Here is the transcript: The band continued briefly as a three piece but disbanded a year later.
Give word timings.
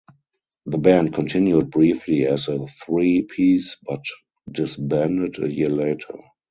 The 0.65 0.79
band 0.79 1.13
continued 1.13 1.69
briefly 1.69 2.25
as 2.25 2.47
a 2.47 2.65
three 2.65 3.21
piece 3.21 3.77
but 3.83 4.01
disbanded 4.51 5.37
a 5.37 5.53
year 5.53 5.69
later. 5.69 6.15